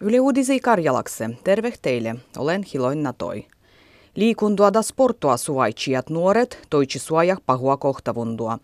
Yle 0.00 0.20
Uudisi 0.20 0.60
Karjalakse, 0.60 1.30
terve 1.44 1.72
teille, 1.82 2.16
olen 2.38 2.62
Hiloin 2.74 3.02
Natoi. 3.02 3.46
Liikuntua 4.14 4.72
da 4.72 4.82
sportua 4.82 5.36
suvaitsijat 5.36 6.10
nuoret 6.10 6.58
toitsi 6.70 6.98
suoja 6.98 7.36
pahua 7.46 7.76
kohtavundua. 7.76 8.58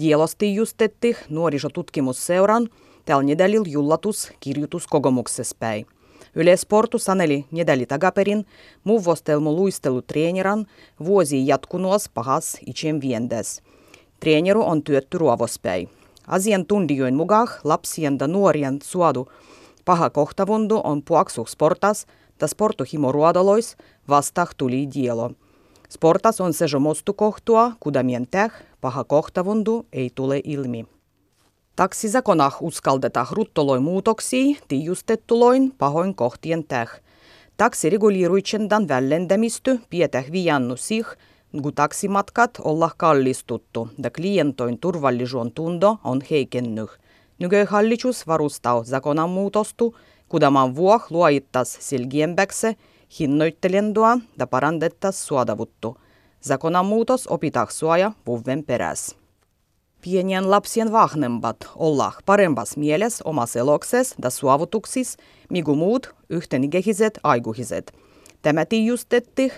Dielosti 0.00 0.54
justetti 0.54 1.16
nuorisotutkimusseuran 1.28 2.68
tällä 3.04 3.22
nedälil 3.22 3.62
jullatus 3.66 4.32
kirjoituskogomuksespäin. 4.40 5.86
Yle 6.34 6.56
Sportu 6.56 6.98
saneli 6.98 7.44
nedäli 7.50 7.86
tagaperin 7.86 8.46
muuvostelmu 8.84 9.56
luistelutreeneran 9.56 10.66
vuosi 11.04 11.46
jatkunuos 11.46 12.08
pahas 12.14 12.58
itsen 12.66 13.00
viendes. 13.00 13.62
Treeneru 14.20 14.62
on 14.62 14.82
työtty 14.82 15.18
ruovospäin. 15.18 15.88
Asiantuntijoin 16.26 17.14
mukaan 17.14 17.48
lapsien 17.64 18.16
ja 18.20 18.26
nuorien 18.26 18.78
suodu 18.82 19.28
paha 19.88 20.10
kohtavundu 20.10 20.80
on 20.84 21.02
puaksu 21.02 21.46
sportas, 21.46 22.06
ta 22.38 22.46
sportohimo 22.46 23.12
ruodolois 23.12 23.76
vastah 24.08 24.48
tuli 24.56 24.88
dielo. 24.94 25.30
Sportas 25.88 26.40
on 26.40 26.52
se 26.52 26.78
mostu 26.78 27.12
kohtua, 27.12 27.72
kudamien 27.80 28.26
täh, 28.30 28.52
paha 28.80 29.04
kohtavundu 29.04 29.86
ei 29.92 30.10
tule 30.14 30.40
ilmi. 30.44 30.86
Taksi 31.76 32.08
zakonah 32.08 32.56
uskaldeta 32.60 33.26
ruttoloi 33.30 33.80
muutoksia 33.80 34.60
tiijustettuloin 34.68 35.72
pahoin 35.78 36.14
kohtien 36.14 36.64
täh. 36.64 37.00
Taksi 37.56 37.90
reguliiruitsendan 37.90 38.88
vällentämisty 38.88 39.80
pietäh 39.90 40.32
viannu 40.32 40.76
sih, 40.76 41.06
kun 41.62 41.74
taksimatkat 41.74 42.50
olla 42.64 42.90
kallistuttu 42.96 43.88
ja 44.02 44.10
klientoin 44.10 44.78
turvallisuuden 44.78 45.52
tunto 45.52 45.98
on 46.04 46.20
heikennyt. 46.30 47.07
Nykyhallitus 47.38 48.26
varustaa 48.26 48.84
zakonan 48.84 49.30
muutostu, 49.30 49.96
kudaman 50.28 50.76
vuoh 50.76 51.06
luoittas 51.10 51.78
selgiempäkse 51.80 52.76
hinnoittelendua 53.18 54.18
ja 54.38 54.46
parandettas 54.46 55.26
suodavuttu. 55.26 55.96
Zakonan 56.42 56.86
muutos 56.86 57.26
opitah 57.26 57.70
suoja 57.70 58.12
vuven 58.26 58.64
peräs. 58.64 59.16
Pienien 60.00 60.50
lapsien 60.50 60.92
vahnembat 60.92 61.56
olla 61.76 62.12
parempas 62.26 62.76
mieles 62.76 63.22
omas 63.22 63.56
elokses 63.56 64.14
ja 64.22 64.30
suovutuksis, 64.30 65.16
migu 65.50 65.74
muut 65.74 66.14
yhtenigehiset 66.30 67.18
aikuhiset. 67.22 67.92
Tämä 68.42 68.64
tiijustetti 68.64 69.52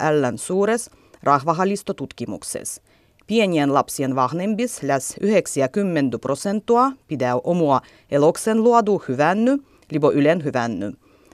ällän 0.00 0.38
suures 0.38 0.90
rahvahallistotutkimuksessa. 1.22 2.82
Pienien 3.26 3.74
lapsien 3.74 4.16
vanhempis 4.16 4.82
läs 4.82 5.14
90 5.20 6.18
prosenttia 6.18 6.92
pidää 7.08 7.36
omua 7.36 7.80
eloksen 8.10 8.62
luodu 8.62 9.02
hyvänny, 9.08 9.58
libo 9.90 10.12
ylen 10.12 10.44
hyvänny. 10.44 10.92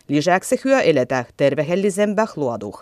Lisäksi 0.08 0.60
hyö 0.64 0.80
eletä 0.80 1.24
tervehellisempää 1.36 2.26
luodu. 2.36 2.74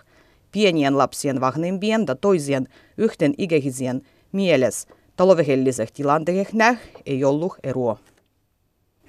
Pienien 0.53 0.98
lapsien 0.98 1.41
vanhempien 1.41 2.05
ja 2.09 2.15
toisien 2.15 2.69
yhten 2.98 3.34
ikäisien 3.39 4.03
mielessä 4.33 4.89
Taloudellisen 5.17 5.89
tilanteen 5.95 6.47
näh 6.53 6.78
ei 7.06 7.25
ollut 7.25 7.55
eroa. 7.62 7.98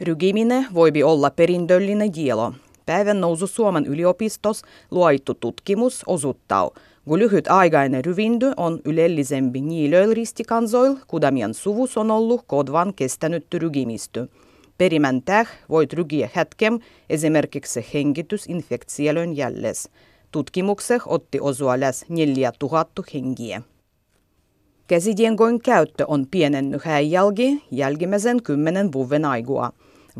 Rygiminen 0.01 0.67
voibi 0.73 1.03
olla 1.03 1.29
perindöllinen 1.29 2.11
kielo. 2.11 2.53
Päivän 2.85 3.21
nousu 3.21 3.47
Suomen 3.47 3.85
yliopistos 3.85 4.61
luoittu 4.91 5.33
tutkimus 5.33 6.03
osoittaa, 6.07 6.69
kun 7.09 7.19
lyhyt 7.19 7.47
aikainen 7.47 8.05
ryvindy 8.05 8.51
on 8.57 8.79
ylellisempi 8.85 9.61
niilöil 9.61 10.13
ristikansoil, 10.13 10.95
kudamien 11.07 11.53
suvus 11.53 11.97
on 11.97 12.11
ollut 12.11 12.43
kodvan 12.47 12.93
kestänyt 12.93 13.45
rygimisty. 13.53 14.29
Perimän 14.77 15.21
täh 15.21 15.49
voit 15.69 15.93
rygiä 15.93 16.29
hetkem 16.35 16.79
esimerkiksi 17.09 17.85
hengitysinfektielön 17.93 19.37
jälles. 19.37 19.89
Tutkimukseh 20.31 21.01
otti 21.05 21.39
osua 21.39 21.79
läs 21.79 22.05
4000 22.09 23.03
hengiä. 23.13 23.61
Käsidiengoin 24.87 25.61
käyttö 25.61 26.05
on 26.07 26.27
pienennyt 26.31 26.81
jälki 27.07 27.63
jälkimmäisen 27.71 28.43
kymmenen 28.43 28.91
vuoden 28.91 29.25
aikua. 29.25 29.71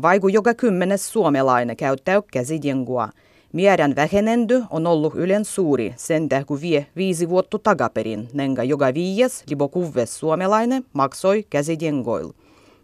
Vaiku 0.02 0.28
joka 0.28 0.54
kymmenes 0.54 1.12
suomalainen 1.12 1.76
käyttää 1.76 2.22
käsidiengoa. 2.32 3.08
Miedän 3.52 3.96
vähenendy 3.96 4.62
on 4.70 4.86
ollut 4.86 5.14
ylen 5.16 5.44
suuri 5.44 5.94
sen 5.96 6.28
kuin 6.46 6.60
vie 6.60 6.86
viisi 6.96 7.28
vuotta 7.28 7.58
takaperin, 7.58 8.28
nenga 8.32 8.64
joka 8.64 8.94
viies 8.94 9.44
libo 9.48 9.68
kuves 9.68 10.18
suomalainen 10.18 10.84
maksoi 10.92 11.46
käsidiengoil. 11.50 12.28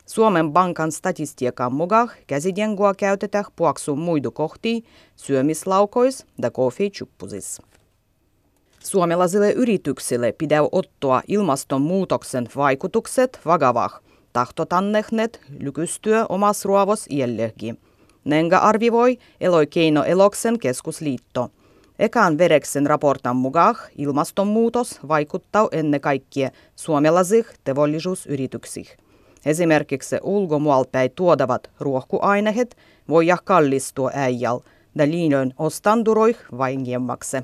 Suomen 0.07 0.53
bankan 0.53 0.93
statistiikan 0.93 1.73
mukaan 1.73 2.11
käsidiengoa 2.27 2.95
käytetään 2.95 3.45
puaksun 3.57 3.99
muidu 3.99 4.31
kohti 4.31 4.85
syömislaukois 5.17 6.27
ja 6.43 6.51
koffeichuppusis. 6.51 7.63
Suomalaisille 8.81 9.53
yrityksille 9.53 10.33
pitää 10.33 10.63
ottaa 10.73 11.23
ilmastonmuutoksen 11.29 12.49
vaikutukset 12.57 13.41
vakavah. 13.47 14.01
Tahtotannehnet 14.33 15.41
lykystyö 15.61 16.27
omas 16.29 16.65
ruovos 16.65 17.07
iällekin. 17.11 17.79
Nenga 18.27 18.59
arvivoi 18.59 19.19
Eloikeino 19.41 20.05
Eloksen 20.05 20.59
keskusliitto. 20.59 21.51
Ekan 21.99 22.39
vereksen 22.39 22.87
raportan 22.87 23.37
mukaan 23.37 23.77
ilmastonmuutos 23.99 25.01
vaikuttaa 25.09 25.69
ennen 25.73 26.01
kaikkea 26.01 26.51
suomalaisih 26.77 27.47
teollisuusyrityksih. 27.65 28.97
Esimerkiksi 29.47 30.17
ulkomualpäin 30.23 31.11
tuodavat 31.15 31.71
ruohkuaineet 31.81 32.77
voi 33.09 33.27
kallistua 33.45 34.11
äijäl, 34.15 34.59
ja 34.95 35.07
liinoin 35.07 35.55
ostanduroih 35.59 36.39
vaingiemmakse. 36.59 37.43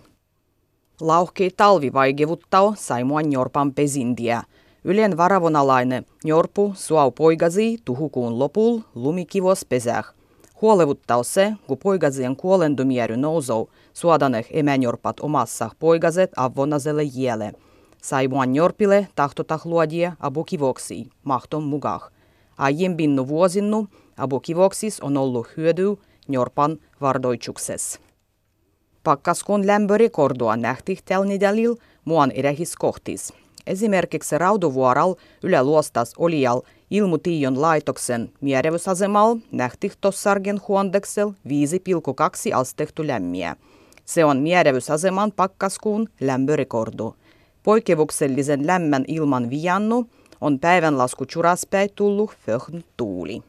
Lauhkei 1.00 1.50
talvi 1.56 1.92
vaikeuttaa 1.92 2.75
Saimuan 2.76 3.32
Jorpan 3.32 3.75
pesintiä. 3.75 4.42
Ylen 4.84 5.16
varavonalainen 5.16 6.06
Jorpu 6.25 6.72
suau 6.76 7.10
poigasi 7.10 7.78
tuhukuun 7.84 8.38
lopul 8.38 8.81
lumikivos 8.94 9.65
pesäh. 9.69 10.22
Huolevuttaa 10.62 11.23
se, 11.23 11.55
kun 11.67 11.78
poigasien 11.78 12.37
kuolendumiery 12.37 13.17
nousou, 13.17 13.71
suodaneh 13.93 14.47
emänjorpat 14.50 15.21
omassa 15.21 15.71
poigaset 15.78 16.31
avonaselle 16.37 17.03
jiele. 17.03 17.53
Saimuan 18.03 18.55
Jorpille 18.55 19.09
tahtotah 19.15 19.67
luodie 19.67 20.12
abukivoksi, 20.21 21.06
mahton 21.25 21.62
mugah. 21.62 22.11
Aiempinnu 22.59 23.28
vuosinnu 23.28 23.87
abukivoksis 24.17 25.01
on 25.01 25.17
ollut 25.17 25.56
hyödy 25.56 25.97
Jorpan 26.28 26.78
vardoitsuksessa. 27.01 28.01
Pakkaskun 29.05 29.67
lämpörekordua 29.67 30.56
nähti 30.56 30.99
tällä 31.05 31.77
muan 32.05 32.31
erehis 32.31 32.77
kohtis. 32.77 33.33
Esimerkiksi 33.67 34.39
Raudovuoral 34.39 35.15
yläluostas 35.43 36.12
Olial 36.19 36.61
ilmutiion 36.91 37.62
laitoksen 37.62 38.33
mierevysasemal 38.41 39.37
nähti 39.53 39.93
tossargen 40.00 40.61
huondeksel 40.69 41.28
5,2 41.28 41.34
astehtu 42.55 43.06
lämmiä. 43.06 43.56
Se 44.05 44.25
on 44.25 44.39
mierevysaseman 44.39 45.33
pakkaskuun 45.33 46.09
lämpörekordu. 46.21 47.15
Poikkeuksellisen 47.62 48.67
lämmän 48.67 49.05
ilman 49.09 49.51
viannu 49.51 50.06
on 50.41 50.59
päivänlasku 50.59 51.27
churaspäin 51.27 51.91
tullut 51.95 52.31
föhn 52.47 52.84
tuuli. 52.97 53.43